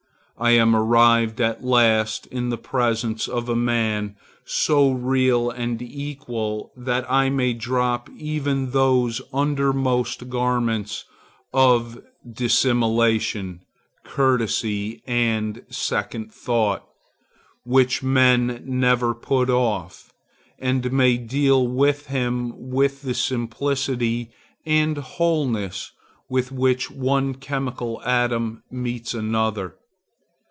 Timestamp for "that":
6.75-7.05